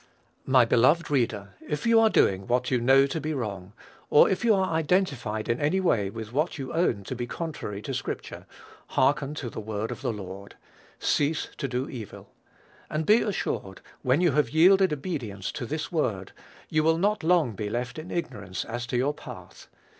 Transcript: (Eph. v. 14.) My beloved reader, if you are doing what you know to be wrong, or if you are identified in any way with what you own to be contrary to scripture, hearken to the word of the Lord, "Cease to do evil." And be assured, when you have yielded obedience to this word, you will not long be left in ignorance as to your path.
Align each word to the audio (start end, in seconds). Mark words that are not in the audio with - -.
(Eph. 0.01 0.07
v. 0.07 0.33
14.) 0.47 0.51
My 0.51 0.65
beloved 0.65 1.11
reader, 1.11 1.49
if 1.69 1.85
you 1.85 1.99
are 1.99 2.09
doing 2.09 2.47
what 2.47 2.71
you 2.71 2.81
know 2.81 3.05
to 3.05 3.21
be 3.21 3.35
wrong, 3.35 3.73
or 4.09 4.27
if 4.31 4.43
you 4.43 4.55
are 4.55 4.71
identified 4.73 5.47
in 5.47 5.61
any 5.61 5.79
way 5.79 6.09
with 6.09 6.33
what 6.33 6.57
you 6.57 6.73
own 6.73 7.03
to 7.03 7.13
be 7.15 7.27
contrary 7.27 7.83
to 7.83 7.93
scripture, 7.93 8.47
hearken 8.87 9.35
to 9.35 9.47
the 9.47 9.59
word 9.59 9.91
of 9.91 10.01
the 10.01 10.11
Lord, 10.11 10.55
"Cease 10.99 11.49
to 11.57 11.67
do 11.67 11.87
evil." 11.87 12.31
And 12.89 13.05
be 13.05 13.21
assured, 13.21 13.81
when 14.01 14.21
you 14.21 14.31
have 14.31 14.49
yielded 14.49 14.91
obedience 14.91 15.51
to 15.51 15.67
this 15.67 15.91
word, 15.91 16.31
you 16.67 16.81
will 16.83 16.97
not 16.97 17.21
long 17.23 17.53
be 17.53 17.69
left 17.69 17.99
in 17.99 18.09
ignorance 18.09 18.65
as 18.65 18.87
to 18.87 18.97
your 18.97 19.13
path. 19.13 19.67